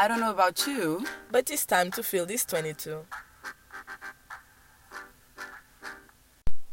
[0.00, 1.04] I don't know about you.
[1.32, 3.04] But it's time to feel this 22.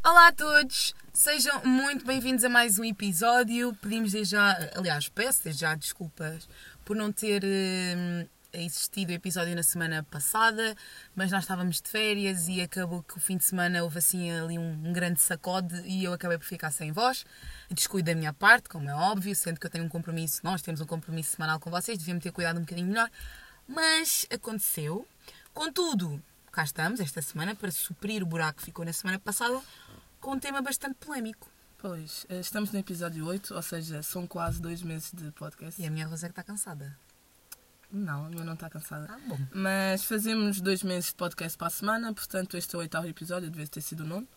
[0.05, 3.73] Olá a todos, sejam muito bem-vindos a mais um episódio.
[3.81, 6.47] Pedimos desde já, aliás, peço desde já desculpas
[6.85, 8.27] por não ter hum,
[8.61, 10.75] existido o episódio na semana passada,
[11.15, 14.57] mas nós estávamos de férias e acabou que o fim de semana houve assim ali
[14.57, 17.25] um, um grande sacode e eu acabei por ficar sem voz.
[17.69, 20.81] Descuido da minha parte, como é óbvio, sendo que eu tenho um compromisso, nós temos
[20.81, 23.09] um compromisso semanal com vocês, devíamos ter cuidado um bocadinho melhor,
[23.67, 25.07] mas aconteceu.
[25.53, 29.61] Contudo, cá estamos esta semana para suprir o buraco que ficou na semana passada
[30.19, 31.49] com um tema bastante polémico.
[31.77, 35.79] Pois, eh, estamos no episódio 8, ou seja, são quase dois meses de podcast.
[35.79, 36.97] E a minha Rosa é que está cansada.
[37.91, 39.07] Não, minha não está cansada.
[39.09, 39.37] Ah, bom.
[39.53, 43.49] Mas fazemos dois meses de podcast para a semana, portanto este é o oitavo episódio,
[43.49, 44.27] devia ter sido o nono.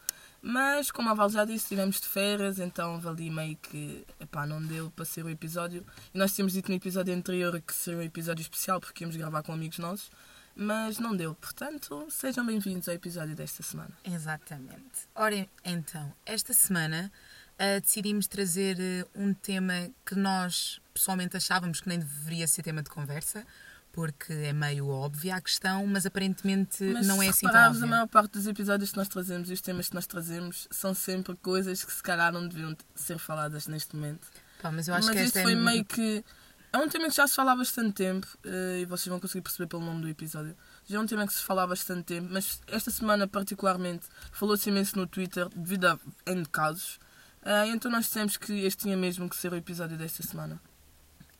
[0.40, 4.64] Mas, como a Val já disse, tivemos de férias, então valia meio que epá, não
[4.64, 5.84] deu para ser o episódio.
[6.14, 9.42] E nós tínhamos dito no episódio anterior que seria um episódio especial porque íamos gravar
[9.42, 10.10] com amigos nossos,
[10.54, 11.34] mas não deu.
[11.34, 13.90] Portanto, sejam bem-vindos ao episódio desta semana.
[14.04, 15.08] Exatamente.
[15.14, 17.10] Ora, então, esta semana
[17.58, 22.82] ah, decidimos trazer ah, um tema que nós pessoalmente achávamos que nem deveria ser tema
[22.82, 23.46] de conversa,
[23.92, 27.86] porque é meio óbvia a questão, mas aparentemente Mas não é assim tão repararmos, a
[27.86, 27.90] óbvia.
[27.96, 31.34] maior parte dos episódios que nós trazemos e os temas que nós trazemos são sempre
[31.36, 34.28] coisas que se calhar não deviam ser faladas neste momento.
[34.60, 36.24] Pá, mas eu acho Mas que isto esta foi é meio que.
[36.72, 39.40] É um tema que já se fala há bastante tempo eh, e vocês vão conseguir
[39.40, 40.54] perceber pelo nome do episódio.
[40.86, 44.68] Já é um tema que se fala há bastante tempo, mas esta semana, particularmente, falou-se
[44.68, 46.98] imenso no Twitter devido a N casos.
[47.42, 50.60] Ah, então nós dissemos que este tinha mesmo que ser o episódio desta semana.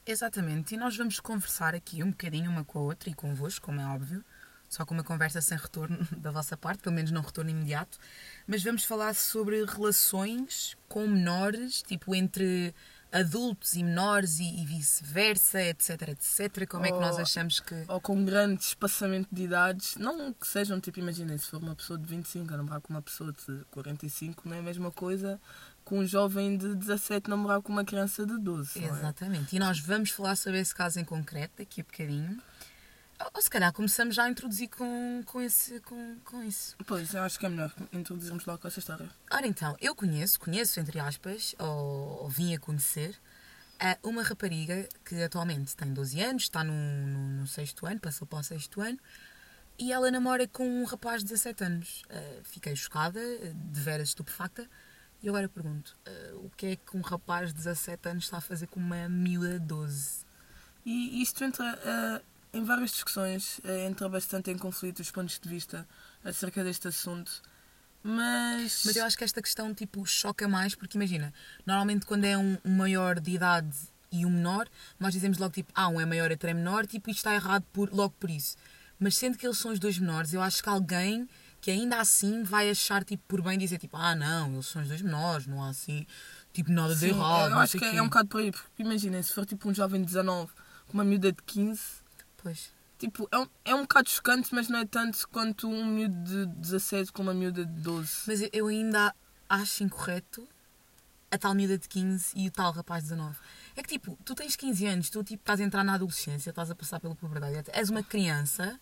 [0.07, 3.81] Exatamente, e nós vamos conversar aqui um bocadinho uma com a outra e convosco, como
[3.81, 4.25] é óbvio,
[4.69, 7.99] só com uma conversa sem retorno da vossa parte, pelo menos não retorno imediato,
[8.47, 12.75] mas vamos falar sobre relações com menores, tipo entre
[13.13, 16.67] adultos e menores e, e vice-versa, etc, etc.
[16.69, 17.75] Como é que nós achamos que.
[17.89, 21.99] Ou com grande espaçamento de idades, não que sejam, tipo, imaginem, se for uma pessoa
[21.99, 25.41] de 25 a namorar com uma pessoa de 45, não é a mesma coisa
[25.87, 28.81] que um jovem de 17 namorar com uma criança de 12.
[28.81, 28.91] não é?
[28.91, 32.43] Exatamente, e nós vamos falar sobre esse caso em concreto daqui a bocadinho.
[33.35, 36.77] Ou, se calhar começamos já a introduzir com, com, esse, com, com isso.
[36.87, 39.09] Pois, eu acho que é melhor introduzirmos logo com essa história.
[39.31, 43.19] Ora então, eu conheço, conheço entre aspas, ou, ou vim a conhecer,
[43.81, 48.27] eh, uma rapariga que atualmente tem 12 anos, está no, no, no sexto ano, passou
[48.27, 48.99] para o sexto ano,
[49.79, 52.03] e ela namora com um rapaz de 17 anos.
[52.09, 54.69] Eh, fiquei chocada, eh, de veras estupefacta,
[55.21, 55.99] e agora pergunto,
[56.45, 59.59] o que é que um rapaz de 17 anos está a fazer com uma miúda
[59.59, 60.29] de 12?
[60.85, 65.49] E isto entra eh, em várias discussões, eh, entra bastante em conflito os pontos de
[65.49, 65.87] vista
[66.25, 67.43] acerca deste assunto.
[68.03, 68.83] Mas.
[68.85, 71.33] Mas eu acho que esta questão tipo choca mais porque imagina,
[71.67, 73.77] normalmente quando é um, um maior de idade
[74.11, 77.11] e um menor, nós dizemos logo tipo, ah, um é maior, outro é menor, tipo,
[77.11, 78.57] isto está errado por, logo por isso.
[78.99, 81.29] Mas sendo que eles são os dois menores, eu acho que alguém
[81.61, 84.89] que ainda assim vai achar tipo por bem dizer tipo, ah não, eles são os
[84.89, 86.07] dois menores, não há assim
[86.53, 87.51] tipo nada de Sim, errado.
[87.51, 89.75] eu acho que é, é um bocado por aí, porque imaginem, se for tipo um
[89.75, 90.51] jovem de 19
[90.87, 91.81] com uma miúda de 15,
[92.43, 92.71] Pois.
[92.99, 96.47] tipo, é um, é um bocado chocante, mas não é tanto quanto um miúdo de
[96.47, 98.23] 17 com uma miúda de 12.
[98.27, 99.15] Mas eu- ainda
[99.49, 100.47] acho incorreto
[101.31, 103.37] a tal miúda de 15 e o tal rapaz de 19.
[103.77, 106.71] É que tipo, tu tens 15 anos, tu tipo, estás a entrar na adolescência, estás
[106.71, 108.79] a passar pela puberdade, és uma criança,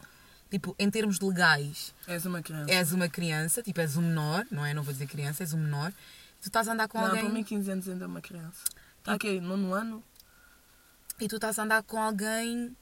[0.51, 2.71] tipo, em termos legais, És uma criança.
[2.73, 4.73] és uma criança, tipo, és um menor, não é?
[4.73, 5.93] Não vou dizer criança, és um menor.
[6.41, 8.63] Tu estás a andar com não, alguém para mim 15 anos ainda é uma criança.
[8.99, 10.03] Está aqui, nono ano.
[11.21, 12.77] e tu estás a andar com alguém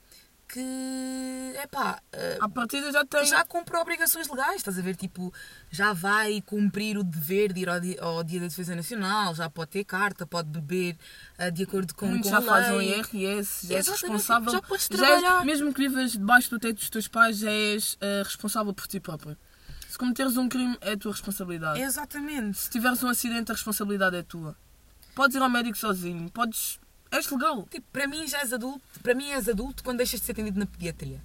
[0.49, 3.25] que, epá, eh, À partida já tem.
[3.27, 4.95] já cumpriu obrigações legais, estás a ver?
[4.97, 5.33] Tipo,
[5.71, 9.49] já vai cumprir o dever de ir ao dia, ao dia da Defesa Nacional, já
[9.51, 10.97] pode ter carta, pode beber
[11.39, 12.99] eh, de acordo com, Muitos com já um a lei.
[13.13, 14.53] IRS, já és responsável.
[14.53, 15.45] já podes és- trabalhar.
[15.45, 19.01] mesmo que vivas debaixo do teto dos teus pais, já és eh, responsável por ti
[19.01, 19.37] próprio.
[19.89, 21.81] Se cometeres um crime, é a tua responsabilidade.
[21.81, 22.59] Exatamente.
[22.59, 24.57] Se tiveres um acidente, a responsabilidade é tua.
[25.15, 26.81] Podes ir ao médico sozinho, podes.
[27.17, 27.67] És legal.
[27.71, 30.59] Tipo, para mim já és adulto, para mim és adulto quando deixas de ser atendido
[30.59, 31.21] na pediatria.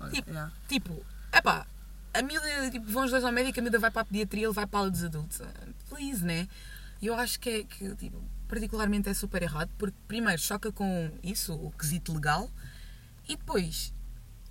[0.00, 0.52] Olha, Tipo, yeah.
[0.68, 1.66] Tipo, epá,
[2.14, 4.52] a miúda, tipo, vão os dois ao médico, a miúda vai para a pediatria, ele
[4.52, 5.40] vai para a aula dos adultos.
[5.88, 6.48] Please, né?
[7.00, 11.10] E eu acho que, é, que tipo, particularmente é super errado, porque primeiro choca com
[11.22, 12.50] isso, o quesito legal,
[13.28, 13.92] e depois,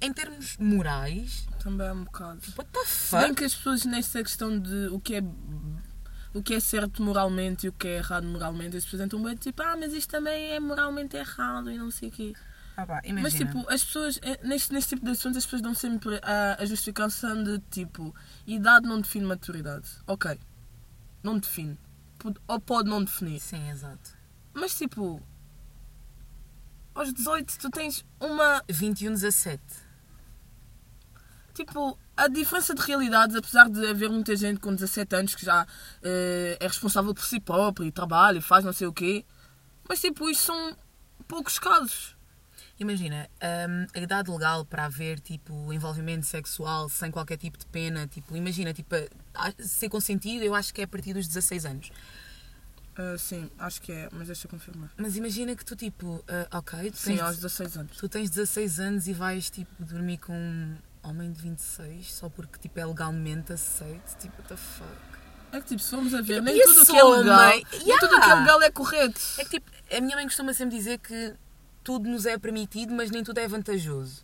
[0.02, 2.40] em termos morais, Também é um bocado.
[2.58, 3.36] what the Se bem fuck?
[3.36, 5.22] que as pessoas nesta questão de o que é
[6.34, 9.36] o que é certo moralmente e o que é errado moralmente, as pessoas entram bem
[9.36, 12.34] tipo, ah, mas isto também é moralmente errado e não sei o quê.
[12.78, 15.74] Ah, pá, Mas tipo, as pessoas, eh, neste, neste tipo de assuntos, as pessoas dão
[15.74, 18.16] sempre a, a justificação de tipo,
[18.48, 19.90] idade não define maturidade.
[20.08, 20.40] Ok.
[21.22, 21.78] Não define.
[22.48, 23.40] Ou pode não definir.
[23.40, 24.12] Sim, exato.
[24.54, 25.22] Mas tipo.
[26.96, 29.62] aos 18 tu tens uma 21, 17.
[31.54, 35.66] Tipo, a diferença de realidades, apesar de haver muita gente com 17 anos que já
[36.02, 39.26] eh, é responsável por si próprio e trabalha e faz não sei o quê,
[39.88, 40.78] mas tipo, isso são
[41.28, 42.16] poucos casos.
[42.80, 43.30] Imagina,
[43.70, 48.36] hum, a idade legal para haver tipo envolvimento sexual sem qualquer tipo de pena, tipo,
[48.36, 48.96] imagina, tipo,
[49.36, 51.92] a- ser consentido, eu acho que é a partir dos 16 anos.
[52.96, 54.90] Ah, sim, acho que é, mas deixa eu confirmar.
[54.98, 57.98] Mas imagina que tu tipo, ah, ok, tu Sim, tens, aos 16 anos.
[57.98, 62.80] tu tens 16 anos e vais tipo dormir com homem de 26 só porque tipo
[62.80, 65.12] é legalmente aceito, tipo, what the fuck.
[65.52, 67.36] É que tipo, se formos a ver, E nem a tudo o que é legal,
[67.38, 68.00] mãe- nem Yeah!
[68.00, 69.20] tudo o que é legal é correto.
[69.38, 71.34] É que tipo, a minha mãe costuma sempre dizer que
[71.84, 74.22] tudo nos é permitido, mas nem tudo é vantajoso.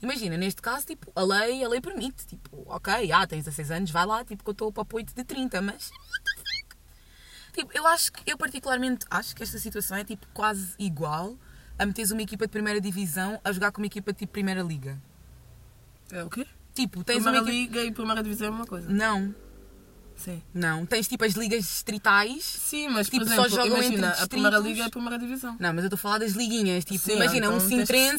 [0.00, 2.26] Imagina, neste caso, tipo, a lei, a lei permite.
[2.26, 5.04] Tipo, ok, ah, tens 16 anos, vai lá, tipo, que eu estou para o apoio
[5.04, 5.90] de 30, mas.
[7.52, 11.36] Tipo, eu acho que, eu particularmente acho que esta situação é tipo quase igual
[11.78, 14.62] a meteres uma equipa de primeira divisão a jogar com uma equipa de tipo primeira
[14.62, 14.98] liga.
[16.12, 16.46] É o quê?
[16.74, 18.88] Tipo, tens Primeira uma liga e primeira divisão é uma coisa.
[18.88, 19.34] Não,
[20.14, 20.40] Sim.
[20.54, 20.86] não.
[20.86, 22.44] Tens tipo as ligas distritais.
[22.44, 25.18] Sim, mas Tipo, por só exemplo, jogam entre imagina, a primeira liga é a primeira
[25.18, 25.56] divisão.
[25.58, 26.84] Não, mas eu estou a falar das liguinhas.
[26.84, 28.18] Tipo, Sim, imagina, então um Sintrense,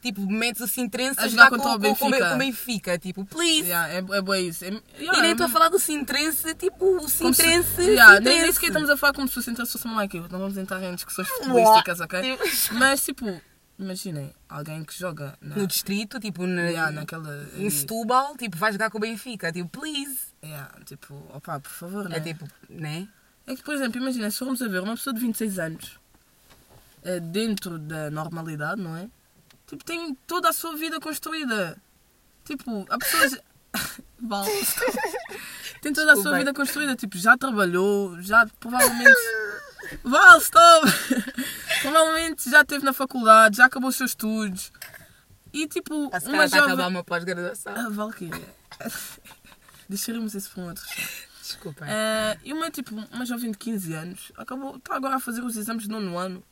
[0.00, 2.28] tipo, metes o Sintrense A a, jogar jogar com, o Benfica.
[2.28, 2.98] com o Benfica.
[2.98, 3.68] Tipo, please.
[3.68, 4.64] Yeah, é, é boa isso.
[4.64, 7.82] É, E yeah, nem é- estou a falar do Sintrense, tipo, o como se- Sintrense.
[7.82, 8.52] Yeah, nem, nem Sintrense.
[8.54, 10.94] sequer estamos a falar como se o Sintrense fosse uma like Não vamos entrar em
[10.94, 12.38] discussões futebolísticas, ok?
[12.72, 13.40] Mas tipo,
[13.82, 17.48] imaginem, alguém que joga na, No distrito, tipo, na, yeah, naquela.
[17.56, 19.52] em Setúbal, tipo, vai jogar com o Benfica.
[19.52, 20.18] Tipo, please.
[20.42, 22.16] Yeah, tipo, opá, por favor, né?
[22.16, 23.08] É tipo, né?
[23.46, 25.98] É que, por exemplo, imagina, se formos a ver uma pessoa de 26 anos
[27.04, 29.08] eh, dentro da normalidade, não é?
[29.66, 31.76] Tipo, tem toda a sua vida construída.
[32.44, 33.28] Tipo, a pessoa.
[33.28, 33.38] já-
[34.20, 34.44] Val.
[35.80, 36.94] tem toda a sua vida construída.
[36.94, 39.10] Tipo, já trabalhou, já provavelmente.
[40.04, 40.86] Val, stop!
[41.82, 44.72] Provavelmente já esteve na faculdade, já acabou os seus estudos.
[45.52, 46.64] E tipo, A se uma a jovem.
[46.64, 47.74] acabar uma pós-graduação.
[47.76, 48.40] A Valkyria.
[49.88, 51.04] Deixaremos isso para um outro show.
[51.40, 51.86] Desculpem.
[51.88, 55.56] Eh, e uma, tipo, uma jovem de 15 anos acabou, está agora a fazer os
[55.56, 56.42] exames de nono ano.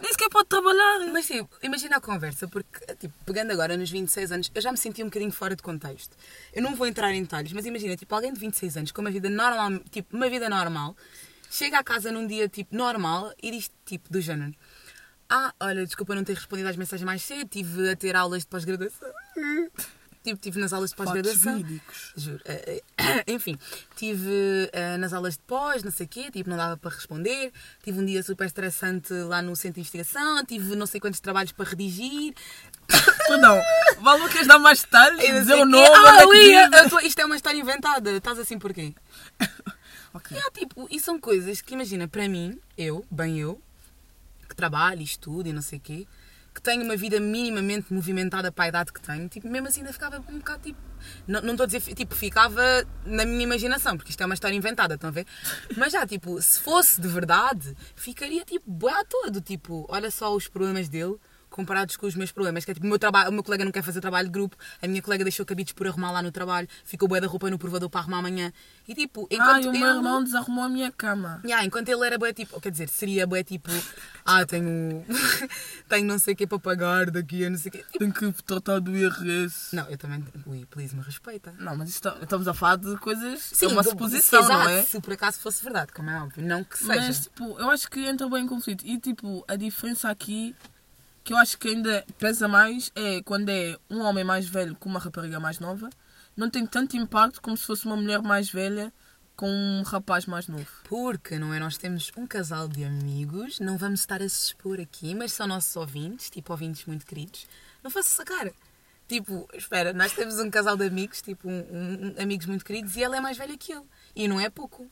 [0.00, 1.06] Nem sequer pode trabalhar.
[1.12, 4.78] Mas tipo, imagina a conversa, porque, tipo, pegando agora nos 26 anos, eu já me
[4.78, 6.16] senti um bocadinho fora de contexto.
[6.52, 9.10] Eu não vou entrar em detalhes, mas imagina, tipo, alguém de 26 anos com uma
[9.10, 10.96] vida normal, tipo, uma vida normal,
[11.50, 14.54] chega à casa num dia, tipo, normal e diz, tipo, do género.
[15.30, 18.48] Ah, olha, desculpa não ter respondido às mensagens mais cedo, tive a ter aulas de
[18.48, 19.08] pós-graduação.
[20.24, 21.64] Tipo, tive nas aulas de pós-graduação.
[22.16, 22.40] Juro.
[22.44, 23.58] Eh, eh, Enfim,
[23.96, 27.52] tive eh, nas aulas de pós, não sei o quê, tipo, não dava para responder.
[27.82, 30.44] Tive um dia super estressante lá no centro de investigação.
[30.44, 32.34] Tive não sei quantos trabalhos para redigir.
[33.28, 33.60] Perdão,
[34.00, 35.20] Val, não queres dar mais detalhes?
[35.20, 35.86] Dizer o nome?
[35.86, 36.22] Ah,
[37.02, 38.10] é isto é uma história inventada.
[38.12, 38.94] Estás assim porquê?
[40.14, 40.34] Ok.
[40.34, 43.60] E, há, tipo, e são coisas que, imagina, para mim, eu, bem eu,
[44.48, 46.06] que trabalho e estudo e não sei o quê,
[46.58, 49.92] que tenho uma vida minimamente movimentada para a idade que tenho, tipo, mesmo assim ainda
[49.92, 50.78] ficava um bocado tipo.
[51.26, 52.60] Não não estou a dizer, tipo, ficava
[53.06, 55.26] na minha imaginação, porque isto é uma história inventada, estão a ver?
[55.76, 60.48] Mas já, tipo, se fosse de verdade, ficaria tipo, boa todo, tipo, olha só os
[60.48, 61.16] problemas dele.
[61.50, 63.72] Comparados com os meus problemas, que é tipo, o meu, trabalho, o meu colega não
[63.72, 66.68] quer fazer trabalho de grupo, a minha colega deixou cabides por arrumar lá no trabalho,
[66.84, 68.52] ficou bué da roupa no provador para arrumar amanhã.
[68.86, 71.40] E tipo, Ai, enquanto o meu ele- irmão desarrumou a minha cama.
[71.44, 73.68] Yeah, enquanto ele era bué tipo, quer dizer, seria bué tipo,
[74.24, 75.04] ah, tenho,
[75.88, 77.78] tenho não sei o que para pagar daqui a não sei o quê.
[77.78, 79.74] Tipo, Tenho que tratar do IRS.
[79.74, 81.54] não, eu também, ui, please, me respeita.
[81.58, 83.50] Não, mas isto, estamos a falar de coisas.
[83.62, 84.82] é uma do- suposição, exato, não é?
[84.82, 86.94] Se por acaso fosse verdade, como é óbvio, não que seja.
[86.94, 88.84] Mas, tipo, eu acho que entra bem em conflito.
[88.86, 90.54] E, tipo, a diferença aqui,
[91.28, 94.88] que eu acho que ainda pesa mais, é quando é um homem mais velho com
[94.88, 95.90] uma rapariga mais nova,
[96.34, 98.90] não tem tanto impacto como se fosse uma mulher mais velha
[99.36, 100.66] com um rapaz mais novo.
[100.84, 101.58] Porque, não é?
[101.58, 105.46] Nós temos um casal de amigos, não vamos estar a se expor aqui, mas são
[105.46, 107.46] nossos ouvintes, tipo ouvintes muito queridos.
[107.84, 108.50] Não faço sacar.
[109.06, 111.58] Tipo, espera, nós temos um casal de amigos, tipo, um,
[112.16, 113.84] um- amigos muito queridos, e ela é mais velha que ele.
[114.16, 114.90] E não é pouco.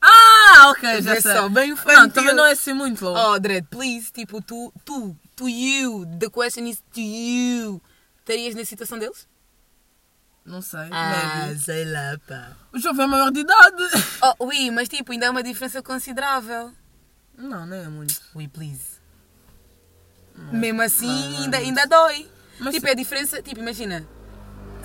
[0.00, 1.32] Ah, ok, já Vê sei.
[1.32, 2.10] só, bem Não, infantil.
[2.12, 3.20] também não é assim muito louco.
[3.20, 7.82] Oh, Dredd, please, tipo, tu, tu, to you, the question is to you.
[8.20, 9.26] Estarias na situação deles?
[10.44, 10.88] Não sei.
[10.90, 11.60] Ah, maybe.
[11.60, 12.56] sei lá, pá.
[12.72, 13.82] O jovem é maior de idade.
[14.38, 16.72] Oh, ui, mas tipo, ainda é uma diferença considerável.
[17.36, 18.20] Não, nem é muito.
[18.34, 19.00] Ui, please.
[20.52, 22.30] Mesmo assim, não, não é ainda, ainda dói.
[22.60, 24.06] Mas tipo, é a diferença, tipo, imagina.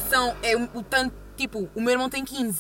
[0.09, 2.59] São, é o, o tanto, tipo, o meu irmão tem 15.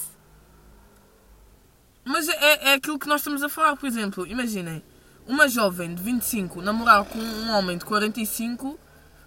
[2.05, 4.27] Mas é, é aquilo que nós estamos a falar, por exemplo.
[4.27, 4.83] Imaginem,
[5.27, 8.79] uma jovem de 25 namorar com um homem de 45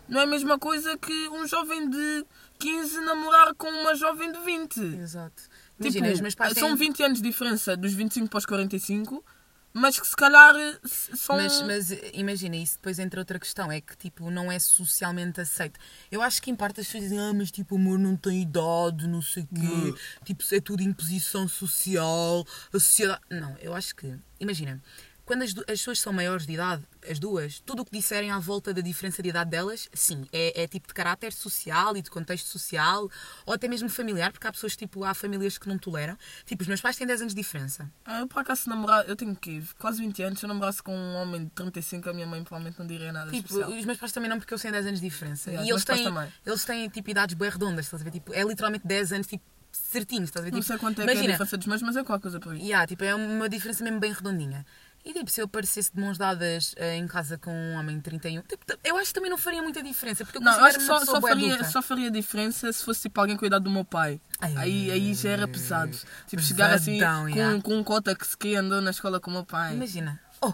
[0.08, 2.26] não é a mesma coisa que um jovem de
[2.58, 4.80] 15 namorar com uma jovem de 20.
[5.00, 5.42] Exato.
[5.80, 6.88] Tipo, Imagina, os meus pais são têm...
[6.88, 9.24] 20 anos de diferença dos 25 para os 45,
[9.72, 10.54] mas que se calhar
[10.84, 11.36] s- são.
[11.36, 15.78] Mas, mas imagina, isso depois entra outra questão, é que tipo, não é socialmente aceito.
[16.10, 19.06] Eu acho que em parte as pessoas dizem, ah, mas tipo, amor não tem idade,
[19.06, 23.20] não sei o quê, tipo, é tudo imposição social, a sociedade.
[23.30, 24.82] Não, eu acho que, imagina,
[25.30, 28.38] quando as, as pessoas são maiores de idade, as duas, tudo o que disserem à
[28.40, 32.10] volta da diferença de idade delas, sim, é, é tipo de caráter social e de
[32.10, 33.08] contexto social,
[33.46, 36.18] ou até mesmo familiar, porque há pessoas, tipo, há famílias que não toleram.
[36.44, 37.88] Tipo, os meus pais têm 10 anos de diferença.
[38.04, 40.38] Ah, Eu, por acaso, namorar, eu tenho que quase 20 anos.
[40.40, 43.30] Se eu namorasse com um homem de 35, a minha mãe provavelmente não diria nada
[43.30, 43.70] Tipo, especial.
[43.78, 45.48] os meus pais também não, porque eles têm 10 anos de diferença.
[45.50, 46.04] Yeah, e eles têm,
[46.44, 48.10] eles têm tipo idades bem redondas, estás a ver?
[48.10, 50.50] Tipo, é literalmente 10 anos, tipo, certinhos, estás a ver?
[50.52, 52.22] Não Tipo, sei quanto é que é a imagina, diferença dos meus, mas é qualquer
[52.22, 52.58] coisa por aí.
[52.60, 54.66] yeah, tipo, é uma diferença mesmo bem redondinha.
[55.02, 58.02] E tipo, se eu aparecesse de mãos dadas eh, em casa com um homem de
[58.02, 60.24] 31, tipo, eu acho que também não faria muita diferença.
[60.24, 61.70] Porque eu Não, eu acho que só, só, faria, adulta.
[61.70, 64.20] só faria diferença se fosse tipo alguém com a idade do meu pai.
[64.40, 65.96] Ai, aí, aí já era pesado.
[66.26, 67.00] Tipo, chegar assim
[67.32, 69.74] com, com um cota que se que andou na escola com o meu pai.
[69.74, 70.20] Imagina.
[70.42, 70.52] Oh!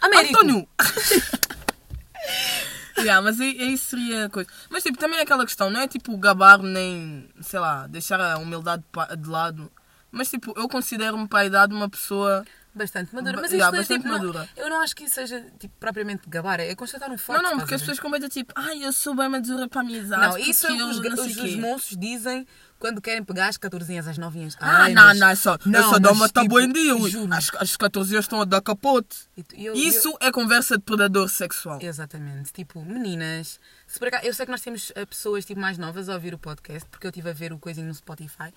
[0.00, 0.38] Américo!
[0.38, 0.68] António!
[2.98, 4.48] yeah, mas aí, aí seria coisa.
[4.68, 8.38] Mas tipo, também é aquela questão, não é tipo gabar nem, sei lá, deixar a
[8.38, 8.84] humildade
[9.18, 9.70] de lado.
[10.10, 12.44] Mas tipo, eu considero-me para a idade uma pessoa.
[12.72, 13.40] Bastante madura.
[13.40, 14.48] Mas yeah, isto é, tipo, não- madura.
[14.56, 17.42] eu não acho que isso seja tipo, propriamente gabar, é constatar um facto.
[17.42, 20.22] não, não, porque as pessoas comentam tipo, ai, eu sou bem madura para a amizade.
[20.22, 22.46] Não, isso é os, eu não os, os quê." moços dizem
[22.78, 25.80] quando querem pegar as 14 às 9 Ah, Ai, não, mas- não, é só, Não,
[25.80, 26.94] eu só dou mas, uma tipo, em dia.
[27.36, 29.16] As, as 14 anos estão a dar capote.
[29.52, 31.78] Eu- Isso é conversa de predador sexual.
[31.80, 32.52] eu- exatamente.
[32.52, 33.58] Tipo, meninas.
[33.86, 36.32] Se por acaso, eu sei que nós temos eh, pessoas tipo, mais novas a ouvir
[36.32, 38.54] o podcast, porque eu estive a ver o coisinho no Spotify.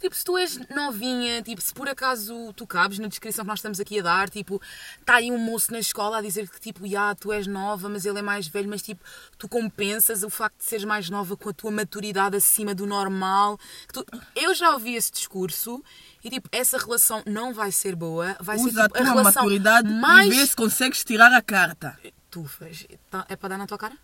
[0.00, 3.60] Tipo, se tu és novinha, tipo, se por acaso tu cabes na descrição que nós
[3.60, 4.60] estamos aqui a dar, tipo,
[4.98, 8.04] está aí um moço na escola a dizer que, tipo, já, tu és nova, mas
[8.04, 9.04] ele é mais velho, mas, tipo,
[9.38, 13.58] tu compensas o facto de seres mais nova com a tua maturidade acima do normal.
[13.92, 15.82] Tu- Eu já ouvi esse discurso
[16.24, 19.12] e, tipo, essa relação não vai ser boa, vai ser, Usa a tipo, a tua
[19.12, 20.32] relação maturidade mais...
[20.32, 21.96] e vê se consegues tirar a carta.
[22.28, 22.86] Tu faz.
[23.08, 23.96] Tá- É para dar na tua cara?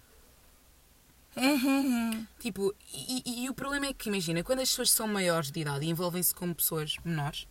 [2.39, 5.61] Tipo, e, e- e o problema é que, imagina, quando as pessoas são maiores de
[5.61, 7.47] idade e envolvem-se com pessoas menores,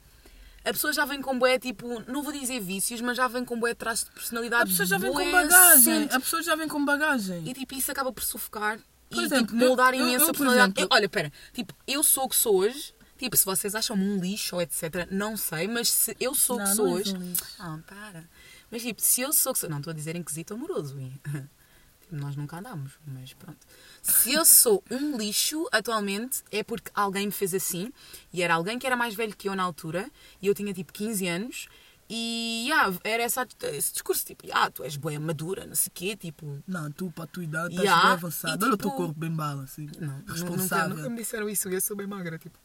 [0.63, 3.59] a pessoa já vem com bué, tipo, não vou dizer vícios, mas já vem com
[3.59, 4.63] bué traço de personalidade.
[4.63, 5.93] A pessoa já vem com bagagem.
[5.93, 6.13] assente.
[6.15, 7.43] A pessoa já vem com bagagem.
[7.47, 8.79] E tipo, isso acaba por sufocar
[9.09, 10.73] Por e exemplo, tipo, moldar eu- eu- imenso eu, a por personalidade.
[10.77, 12.93] exemplo- Eu- olha, pera, tipo, eu sou o que sou hoje.
[13.17, 16.59] Tipo, se vocês acham-me um lixo ou etc, não sei, mas se eu sou o
[16.59, 17.17] que Não, sou não és hoje.
[17.17, 17.33] um.
[17.57, 18.29] Ah, para.
[18.69, 19.69] Mas tipo, se eu sou o que sou.
[19.69, 20.95] Não estou a dizer inquisito amoroso,
[22.11, 23.59] nós nunca andamos, mas pronto.
[24.01, 27.91] Se eu sou um lixo atualmente é porque alguém me fez assim
[28.31, 30.09] e era alguém que era mais velho que eu na altura
[30.41, 31.67] e eu tinha tipo 15 anos
[32.09, 35.91] e yeah, era essa, esse discurso tipo, ah, tu és boa madura, não sei o
[35.93, 38.63] quê, tipo, Não, tu, para a tua idade, estás Yeah, bem avançado.
[38.63, 39.89] e Olha o teu tipo- corpo bem bala, assim.
[39.99, 40.95] Não, nunca, Responsável.
[40.95, 42.57] nunca me disseram isso, eu sou bem magra, tipo.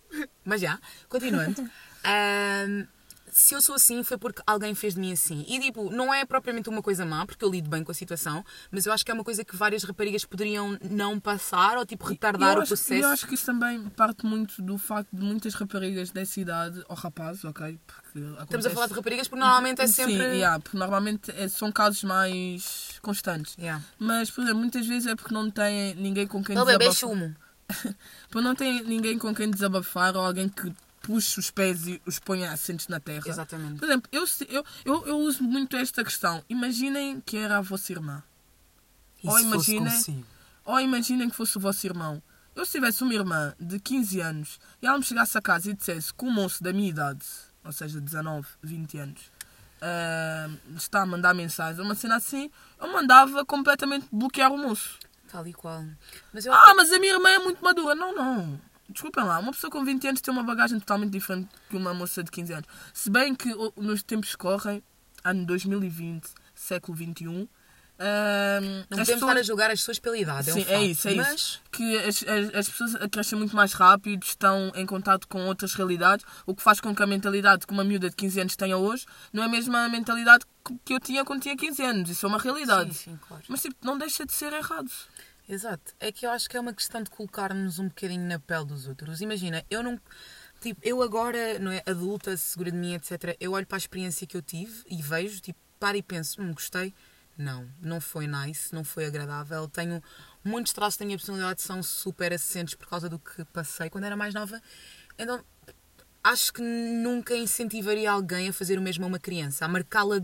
[0.44, 1.56] Mas já, continuando.
[2.04, 2.86] Ahm,
[3.32, 5.44] se eu sou assim, foi porque alguém fez de mim assim.
[5.48, 8.44] E tipo, não é propriamente uma coisa má, porque eu lido bem com a situação,
[8.70, 12.04] mas eu acho que é uma coisa que várias raparigas poderiam não passar ou tipo
[12.06, 13.02] retardar eu o acho, processo.
[13.02, 16.94] Eu acho que isso também parte muito do facto de muitas raparigas dessa idade, ou
[16.94, 17.80] rapazes, ok?
[17.86, 20.12] Porque Estamos a falar de raparigas porque normalmente é sempre.
[20.12, 23.56] Sim, yeah, porque normalmente é- são casos mais constantes.
[23.58, 23.82] Yeah.
[23.98, 26.94] Mas, por exemplo, muitas vezes é porque não têm ninguém com quem Ele bebê desabafar.
[26.94, 27.34] chumo.
[28.28, 30.70] Porque não tem ninguém com quem desabafar ou alguém que
[31.02, 33.24] puxe os pés e os ponha assentos na terra.
[33.26, 33.78] Exatamente.
[33.78, 36.42] Por exemplo, eu, eu, eu, eu uso muito esta questão.
[36.48, 38.22] Imaginem que era a vossa irmã.
[39.22, 39.86] E Ou consigo?
[40.64, 42.22] Ou imaginem que fosse o vosso irmão.
[42.54, 45.74] Eu se tivesse uma irmã de 15 anos e ela me chegasse a casa e
[45.74, 47.24] dissesse que um moço da minha idade,
[47.64, 49.20] ou seja, 19, 20 anos,
[49.80, 54.98] ah, está a mandar mensagem, uma cena assim, eu mandava completamente bloquear o moço.
[55.28, 55.82] Tal e qual.
[56.32, 56.52] Mas eu.
[56.52, 57.94] Ah, mas a minha irmã é muito madura.
[57.94, 58.60] Não, não.
[58.92, 62.22] Desculpem lá, uma pessoa com 20 anos tem uma bagagem totalmente diferente que uma moça
[62.22, 62.66] de 15 anos.
[62.92, 64.82] Se bem que nos tempos correm,
[65.24, 67.48] ano 2020, século XXI,
[67.98, 70.50] ah, não podemos pessoas- estar a julgar as pessoas pela idade.
[70.50, 70.72] é um Sim, facto.
[70.74, 71.62] é isso, é Mas, isso.
[71.70, 76.24] Que as, as, as pessoas crescem muito mais rápido, estão em contato com outras realidades,
[76.44, 79.06] o que faz com que a mentalidade que uma miúda de 15 anos tenha hoje
[79.32, 82.10] não é a mesma mentalidade que- que eu tinha quando tinha 15 anos.
[82.10, 82.92] Isso é uma realidade.
[82.94, 83.44] Sim, sim, claro.
[83.48, 84.90] Mas tipo, não deixa de ser errado.
[85.52, 85.94] Exato.
[86.00, 88.86] É que eu acho que é uma questão de colocarmos um bocadinho na pele dos
[88.88, 89.20] outros.
[89.20, 90.00] Imagina, eu não.
[90.62, 94.26] Tipo, eu agora, não é, adulta, segura de mim, etc., eu olho para a experiência
[94.26, 96.94] que eu tive e vejo, tipo, paro e penso, hum, gostei.
[97.36, 99.68] Não, não foi nice, não foi agradável.
[99.68, 100.02] Tenho
[100.42, 104.16] muitos traços da minha personalidade são super assentes por causa do que passei quando era
[104.16, 104.58] mais nova.
[105.18, 105.44] Então,
[106.24, 110.22] acho que nunca incentivaria alguém a fazer o mesmo a uma criança, a marcá-la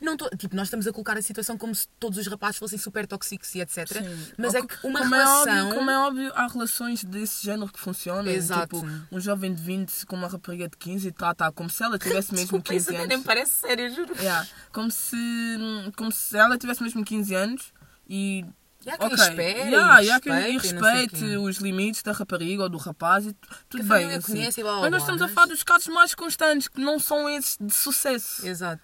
[0.00, 2.78] Não tô, tipo, nós estamos a colocar a situação como se todos os rapazes fossem
[2.78, 3.86] super tóxicos e etc.
[3.88, 4.26] Sim.
[4.36, 5.48] Mas Ou é que uma como relação.
[5.52, 8.30] É óbvio, como é óbvio, há relações desse género que funcionam.
[8.30, 8.80] Exato.
[8.80, 11.98] Tipo, um jovem de 20 com uma rapariga de 15 e trata como se ela
[11.98, 13.08] tivesse mesmo Desculpa, 15 isso anos.
[13.08, 14.14] nem me parece sério, juro.
[14.18, 14.46] Yeah.
[14.72, 15.16] Como, se,
[15.96, 17.72] como se ela tivesse mesmo 15 anos
[18.08, 18.44] e.
[18.86, 22.68] E há quem ok, espere, yeah, e respeite, sei respeite os limites da rapariga ou
[22.68, 24.14] do rapaz e tu- tudo bem.
[24.14, 24.32] assim.
[24.32, 27.28] conhece blá, blá, Mas nós estamos a falar dos casos mais constantes, que não são
[27.28, 28.46] esses de sucesso.
[28.46, 28.82] Exato.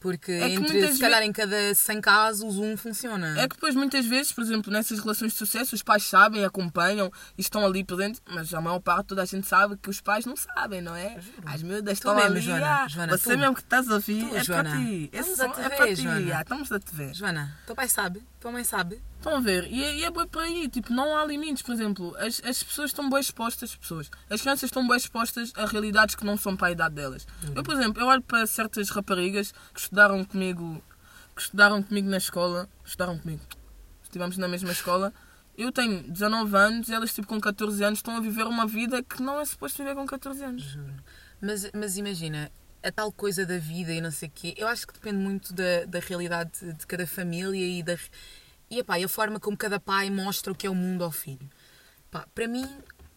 [0.00, 3.38] Porque É entre, se calhar, em cada 100 casos, um funciona.
[3.38, 7.12] É que depois muitas vezes, por exemplo, nessas relações de sucesso, os pais sabem, acompanham
[7.36, 10.24] e estão ali presentes, mas a maior parte toda a gente sabe que os pais
[10.24, 11.18] não sabem, não é?
[11.44, 12.40] As miúdas estão mesmo, ali.
[12.40, 13.38] Joana, ah, Joana, você tu.
[13.38, 14.70] mesmo que estás a ouvir, Tu, é Joana.
[14.70, 15.10] para ti.
[15.12, 16.02] Estamos a te é ver, para ti.
[16.02, 16.36] Joana.
[16.36, 17.14] ah, estamos a te ver.
[17.14, 19.02] Joana, teu pai sabe, tua mãe sabe.
[19.20, 19.70] Estão a ver?
[19.70, 22.62] E, é- e é bem por aí, tipo, não há limites, por exemplo, as, as
[22.62, 26.56] pessoas estão bem expostas, pessoas, as crianças estão bem expostas a realidades que não são
[26.56, 27.26] para a idade delas.
[27.54, 30.82] Eu, por exemplo, eu olho para certas raparigas que estudaram comigo,
[31.36, 33.42] que estudaram comigo na escola, estudaram comigo,
[34.02, 35.12] estivemos na mesma escola,
[35.58, 39.02] eu tenho 19 anos e elas, tipo, com 14 anos estão a viver uma vida
[39.02, 40.62] que não é suposto viver com 14 anos.
[40.62, 40.94] Juro.
[41.42, 42.50] Mas, mas imagina,
[42.82, 45.52] a tal coisa da vida e não sei o quê, eu acho que depende muito
[45.52, 47.98] da, da realidade de, de cada família e da
[48.70, 51.10] e, epá, e a forma como cada pai mostra o que é o mundo ao
[51.10, 51.48] filho.
[52.10, 52.66] Pá, para mim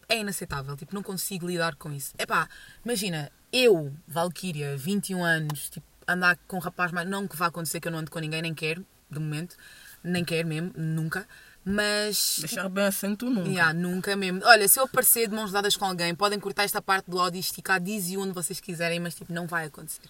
[0.10, 2.14] é inaceitável, tipo, não consigo lidar com isso.
[2.18, 2.50] Epá,
[2.84, 7.08] imagina, eu, Valkyria, 21 anos, tipo, andar com um rapaz mais.
[7.08, 9.56] Não que vá acontecer que eu não ando com ninguém, nem quero, de momento,
[10.04, 11.28] nem quero mesmo, nunca.
[11.66, 13.48] Mas Deixar bem assento nunca.
[13.48, 14.42] Yeah, nunca mesmo.
[14.44, 17.38] Olha, se eu aparecer de mãos dadas com alguém, podem cortar esta parte do áudio
[17.38, 20.02] e esticar, dizem onde vocês quiserem, mas tipo, não vai acontecer.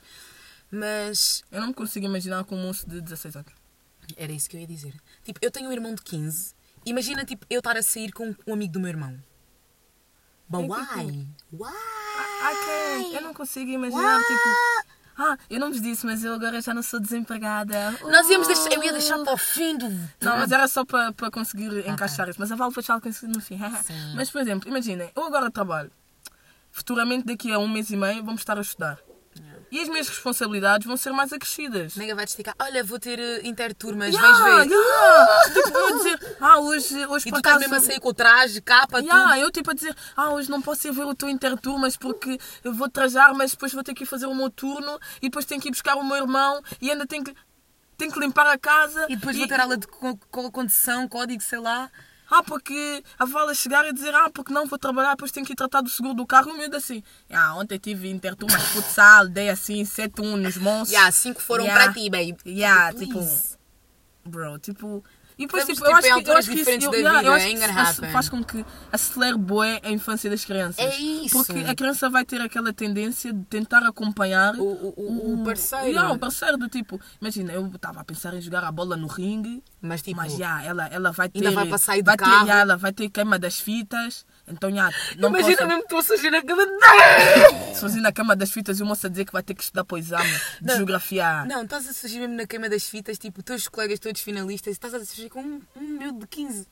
[0.72, 3.63] Mas Eu não me consigo imaginar com um moço de 16 anos.
[4.18, 4.94] Era isso que eu ia dizer.
[5.24, 6.54] Tipo, eu tenho um irmão de 15.
[6.86, 9.18] Imagina, tipo, eu estar a sair com um amigo do meu irmão.
[10.50, 11.28] But É why?
[11.52, 11.70] Why?
[11.72, 13.16] I can't.
[13.16, 14.84] Eu não consigo imaginar, tipo.
[15.16, 17.92] Ah, eu não vos disse, mas eu agora já não sou desempregada.
[18.02, 19.88] Nós íamos deixar, eu ia deixar para o fim do.
[19.90, 22.40] Não, mas era só para, para conseguir encaixar isso.
[22.40, 23.60] Mas a Val depois fala no fim.
[24.16, 25.92] Mas, por exemplo, imaginem, eu agora trabalho.
[26.72, 29.00] Futuramente, daqui a um mês e meio, vamos estar a estudar.
[29.74, 31.96] E as minhas responsabilidades vão ser mais acrescidas.
[31.96, 32.54] Nega vai te esticar.
[32.60, 34.72] Olha, vou ter uh, interturmas, Yeah, vais ver.
[34.72, 35.44] yeah.
[35.54, 38.10] Tipo, eu a dizer, ah, hoje, hoje E por tu estás mesmo a sair com
[38.10, 39.42] o traje, capa, Yeah, tudo.
[39.42, 42.72] eu tipo a dizer, ah, hoje não posso ir ver o teu interturmas porque eu
[42.72, 45.60] vou trajar, mas depois vou ter que ir fazer o meu turno e depois tenho
[45.60, 47.34] que ir buscar o meu irmão e ainda tenho que,
[47.98, 49.08] tenho que limpar a casa.
[49.10, 51.90] E depois vou ter aula de co- co- condução, código, sei lá.
[52.30, 55.54] Ah, porque a Vala chegar e dizer, ah, porque não vou trabalhar, depois tenho que
[55.54, 56.50] ir tratar do seguro do carro.
[56.50, 61.00] E o miúdo assim, ah, ontem tive interturmas de futsal, dei assim 7-1 nos monstros.
[61.00, 61.84] Já, cinco foram Yeah.
[61.84, 62.38] para ti, babe.
[62.46, 63.20] Yeah, tipo,
[64.26, 65.04] bro, tipo.
[65.38, 67.34] E depois, Estamos, tipo, eu tipo, acho que, eu acho que isso, eu, yeah, eu
[67.34, 68.12] acho ain't que happen.
[68.12, 70.80] faz com que acelere bué a infância das crianças.
[70.80, 71.36] É isso.
[71.36, 75.88] Porque a criança vai ter aquela tendência de tentar acompanhar O, o, o, parceiro.
[75.88, 79.08] Yeah, o parceiro do tipo, imagina, eu estava a pensar em jogar a bola no
[79.08, 81.40] ringue, Mas tipo, mas já, ela, ela vai ter.
[81.40, 82.48] Ainda vai para sair do vai ter, carro.
[82.48, 86.00] já, ela vai ter queima das fitas, então já, não imagina posso, mesmo que estou
[86.00, 86.64] a surgir na cama.
[87.80, 89.84] fazer na cama das fitas e o moço a dizer que vai ter que estudar
[89.84, 90.30] para o exame
[90.62, 90.76] de Não.
[90.76, 91.46] geografia.
[91.46, 94.94] Não, estás a surgir mesmo na queima das fitas, tipo, teus colegas todos finalistas, estás
[94.94, 96.68] a surgir com um, um miúdo de 15.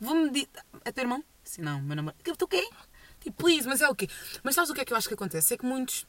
[0.00, 0.48] Vou-me dizer.
[0.84, 1.24] É teu irmão?
[1.42, 2.22] Sim, não, meu namorado.
[2.22, 2.68] Tu o quê?
[3.20, 4.08] Tipo, please, mas é o quê?
[4.42, 5.54] Mas sabes o que é que eu acho que acontece?
[5.54, 6.06] É que muitos.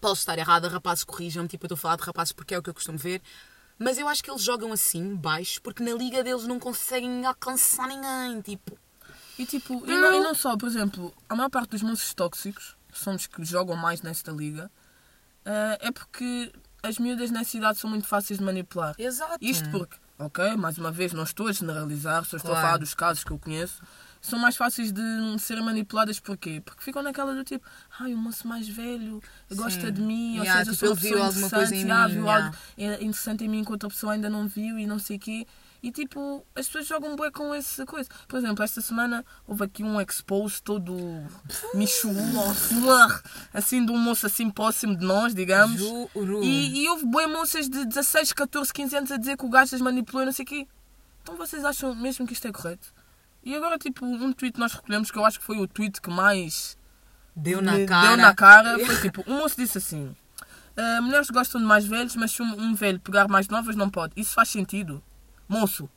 [0.00, 2.62] Posso estar errada, rapazes corrijam-me, tipo, eu estou a falar de rapazes porque é o
[2.62, 3.22] que eu costumo ver.
[3.78, 7.88] Mas eu acho que eles jogam assim, baixo, porque na liga deles não conseguem alcançar
[7.88, 8.40] ninguém.
[8.40, 8.78] Tipo,
[9.42, 12.76] E tipo, e não, e não só, por exemplo, a maior parte dos moços tóxicos,
[12.92, 14.70] são os que jogam mais nesta liga,
[15.44, 16.52] eh, é porque
[16.82, 18.94] as miúdas nessa idade são muito fáceis de manipular.
[18.98, 19.38] exato.
[19.40, 22.66] Isto porque, ok, mais uma vez, não estou a generalizar, só estou a Claro.
[22.66, 23.82] falar dos casos que eu conheço,
[24.20, 25.02] são mais fáceis de
[25.40, 26.60] serem manipuladas porquê?
[26.64, 27.64] Porque ficam naquela do tipo,
[27.98, 29.20] ai, o moço mais velho
[29.52, 29.92] gosta Sim.
[29.92, 30.96] de mim, ou Yeah, seja, tipo, sou uma
[31.32, 32.44] pessoa interessante, mim, viu yeah.
[32.46, 32.56] algo
[33.04, 35.46] interessante em mim que outra pessoa ainda não viu e não sei o quê.
[35.82, 38.08] E tipo, as pessoas jogam bué com essa coisa.
[38.28, 40.94] Por exemplo, esta semana houve aqui um expose todo
[41.74, 42.14] michulo,
[43.52, 45.80] assim, de um moço assim próximo de nós, digamos.
[45.80, 46.44] Juro.
[46.44, 49.74] E, e houve boas moças de 16, 14, 15 anos a dizer que o gajo
[49.74, 50.68] as manipulou e não sei o quê.
[51.22, 52.86] Então vocês acham mesmo que isto é correto?
[53.42, 56.10] E agora, tipo, um tweet nós recolhemos que eu acho que foi o tweet que
[56.10, 56.78] mais
[57.34, 58.08] Deu na me cara.
[58.08, 58.78] deu na cara.
[58.86, 60.14] Foi tipo, um moço disse assim:
[60.76, 63.90] "Ah, mulheres gostam de mais velhos, mas se um, um velho pegar mais novas, não
[63.90, 64.12] pode.
[64.16, 65.02] Isso faz sentido.
[65.48, 65.88] Moço,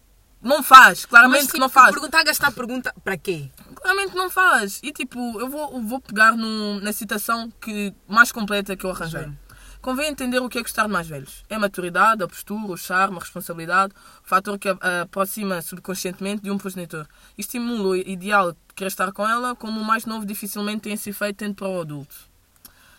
[0.41, 1.05] não faz.
[1.05, 1.91] Claramente Mas, que não tipo, faz.
[1.93, 3.49] perguntar a gastar pergunta para quê?
[3.75, 4.79] Claramente não faz.
[4.83, 9.21] E tipo, eu vou, vou pegar no- na citação que, mais completa que eu arranjei.
[9.23, 9.37] Juro.
[9.81, 11.43] Convém entender o que é gostar de mais velhos.
[11.47, 16.41] É a maturidade, a postura, o charme, a responsabilidade, o fator que a- aproxima subconscientemente
[16.41, 17.07] de um progenitor.
[17.37, 21.11] Estimula o ideal de querer estar com ela, como o mais novo dificilmente tem esse
[21.11, 22.15] efeito tendo para o adulto.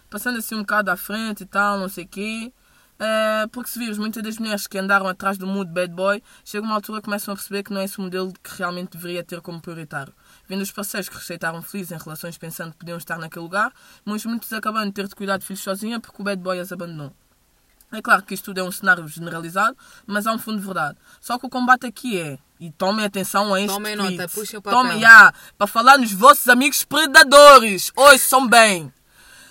[0.09, 2.53] Passando assim um bocado à frente e tal, não sei o quê.
[2.99, 6.65] Uh, porque se vires muitas das mulheres que andaram atrás do mood bad boy, chega
[6.65, 9.23] uma altura que começam a perceber que não é esse o modelo que realmente deveria
[9.23, 10.15] ter como prioritário.
[10.49, 13.71] Vendo os parceiros que receitaram felizes em relações pensando que podiam estar naquele lugar,
[14.05, 16.73] muitos, muitos acabando de ter de cuidar de filhos sozinha porque o bad boy as
[16.73, 17.13] abandonou.
[17.93, 20.99] É claro que isto tudo é um cenário generalizado, mas há um fundo de verdade.
[21.21, 24.17] Só que o combate aqui é, e tomem atenção a este Tomem tweet.
[24.17, 24.79] nota, puxem o papel.
[24.79, 27.93] Tomem, yeah, para falar nos vossos amigos predadores.
[27.95, 28.93] Ouçam bem.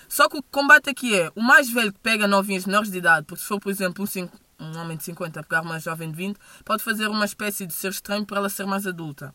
[0.08, 3.26] Só que o combate aqui é o mais velho que pega novinhas menores de idade,
[3.26, 6.16] porque se for, por exemplo, um, cinco- um homem de 50 pegar uma jovem de
[6.16, 9.34] 20, pode fazer uma espécie de ser estranho para ela ser mais adulta.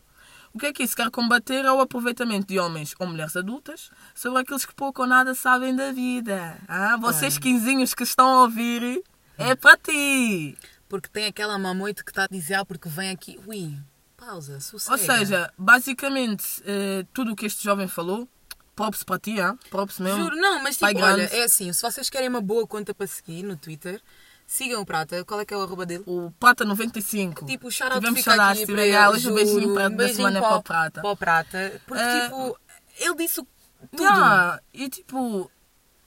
[0.54, 3.90] O que é que isso quer combater é o aproveitamento de homens ou mulheres adultas
[4.14, 6.58] sobre aqueles que pouco ou nada sabem da vida.
[6.68, 9.02] Ah, vocês quinzinhos que estão a ouvir,
[9.38, 10.56] é para ti.
[10.88, 13.40] Porque tem aquela mamoite que está a dizer, ah, porque vem aqui.
[13.46, 13.78] Ui,
[14.14, 14.92] pausa, sossega.
[14.92, 18.28] Ou seja, basicamente, eh, tudo o que este jovem falou,
[18.74, 19.54] props para ti, ah?
[19.70, 20.22] props mesmo.
[20.24, 23.42] Juro, não, mas tipo, olha, é assim, se vocês querem uma boa conta para seguir
[23.42, 24.00] no Twitter,
[24.46, 25.24] sigam o Prata.
[25.24, 26.02] Qual é que é o arroba dele?
[26.06, 27.46] O Prata 95.
[27.46, 30.08] Tipo, o shout-out Tivemos fica shout-out, aqui para ele, Hoje o beijinho para, Um da
[30.08, 31.00] semana para para o- Prata.
[31.02, 31.82] Para o Prata.
[31.86, 32.58] Porque, Eh, tipo,
[32.98, 33.42] ele disse
[33.90, 34.02] tudo.
[34.02, 35.50] Yeah, e tipo,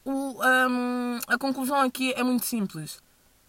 [0.05, 2.99] o, hum, a conclusão aqui é muito simples.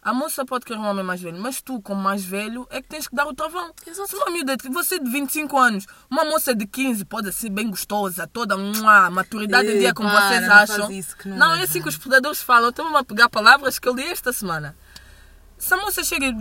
[0.07, 2.87] A moça pode querer um homem mais velho, mas tu, como mais velho, é que
[2.89, 3.73] tens que dar o travão.
[3.85, 4.09] Exato.
[4.09, 7.69] Se uma miúda, de- você de 25 anos, uma moça de 15 pode ser bem
[7.69, 10.93] gostosa, toda mua, maturidade em dia, como para, vocês não acham.
[10.93, 12.69] isso que não não, é é assim que os predadores falam.
[12.69, 14.77] Estão a pegar palavras que eu li esta semana.
[15.59, 16.33] Se a moça chega e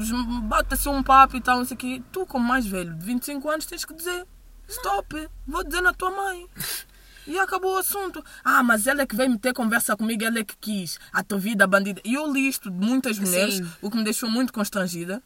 [0.44, 3.04] bate assim um papo e tal, não sei o quê, tu, como mais velho, de
[3.04, 4.28] 25 anos, tens que dizer:
[4.68, 6.48] Stop, vou dizer na tua mãe.
[7.28, 8.24] E acabou o assunto.
[8.44, 11.00] Ah, mas ela é que veio meter conversa comigo, ela é que quis.
[11.12, 12.02] A tua vida bandida.
[12.06, 13.68] E eu li isto de muitas mulheres, Sim.
[13.82, 15.22] o que me deixou muito constrangida.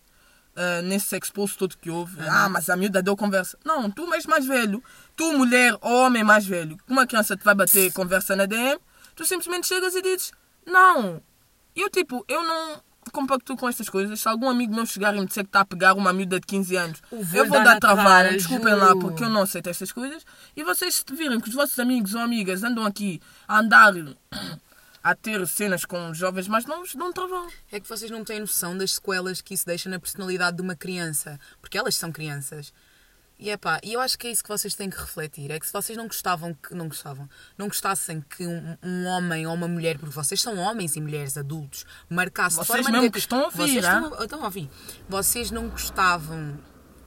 [0.55, 2.17] ah, nesse expulso todo que houve.
[2.27, 3.57] Ah, mas a miúda deu conversa.
[3.63, 4.83] Não, tu és mais velho.
[5.15, 8.79] Tu, mulher ou homem mais velho, uma criança te vai bater conversa na DM,
[9.15, 10.31] tu simplesmente chegas e dizes,
[10.65, 11.21] não.
[11.75, 12.81] E eu, tipo, eu não
[13.11, 14.19] compacto com estas coisas.
[14.19, 16.45] Se algum amigo meu chegar e me disser que está a pegar uma miúda de
[16.47, 20.25] 15 anos, eu vou dar dar cara, Desculpem lá, porque eu não aceito estas coisas.
[20.55, 23.93] E vocês, se virem que os vossos amigos ou amigas andam aqui a andar
[25.03, 27.47] a ter cenas com jovens mais novos, dão um travão.
[27.71, 30.75] É que vocês não têm noção das sequelas que isso deixa na personalidade de uma
[30.75, 31.39] criança.
[31.61, 32.73] Porque elas são crianças.
[33.41, 35.49] E é pá, e eu acho que é isso que vocês têm que refletir.
[35.49, 39.47] É que se vocês não gostavam, que não gostavam, não gostassem que um, um homem
[39.47, 43.03] ou uma mulher, porque vocês são homens e mulheres adultos, marcasse Vocês de forma mesmo
[43.03, 44.69] negativa- que estão a ouvir, Vocês estão, estão a ouvir.
[45.07, 46.59] Vocês não gostavam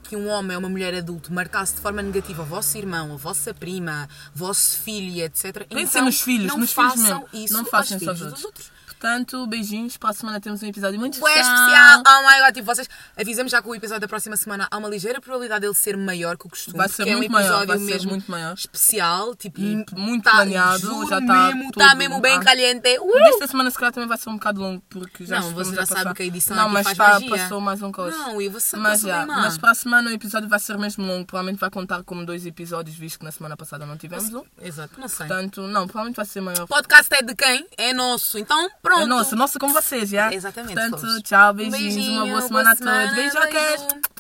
[0.05, 3.17] que um homem ou uma mulher adulto marcasse de forma negativa o vosso irmão, a
[3.17, 5.67] vossa prima, vosso filho, etc.
[5.69, 7.29] Pensem então, nos filhos, não nos filhos façam mesmo.
[7.45, 8.45] isso Não façam aos filhos outros.
[8.45, 8.73] outros.
[9.07, 9.97] Portanto, beijinhos.
[9.97, 11.57] Para a semana temos um episódio muito Bué especial.
[11.69, 12.03] especial!
[12.07, 12.89] Oh my god, tipo, vocês
[13.19, 16.39] avisamos já que o episódio da próxima semana há uma ligeira probabilidade dele ser maior
[16.39, 16.77] que o costume.
[16.79, 18.55] Vai ser porque é um muito maior, vai ser mesmo muito maior.
[18.55, 22.97] especial, tipo, M- muito tá- planeado, já tá mesmo, tá mesmo bem caliente.
[23.01, 23.13] Uh!
[23.25, 25.85] Desta semana, se calhar, também vai ser um bocado longo, porque já Não, você já
[25.85, 28.17] sabe que a edição Não, mas tá, passou mais um coisa.
[28.17, 31.27] Não, e você Mas, já, mas para a semana o episódio vai ser mesmo longo.
[31.27, 34.45] Provavelmente vai contar como dois episódios, visto que na semana passada não tivemos um.
[34.61, 35.27] Exato, não sei.
[35.27, 36.63] Portanto, não, provavelmente vai ser maior.
[36.63, 37.67] O podcast é de quem?
[37.77, 38.39] É nosso.
[38.39, 38.92] Então, pronto.
[39.01, 40.33] É nossa, nossa como vocês, já?
[40.33, 43.17] Exatamente, Portanto, tchau, Um beijinhos, beijinho, uma boa boa semana a semana, todos.
[43.17, 43.87] Beijocas!
[43.87, 44.12] beijo.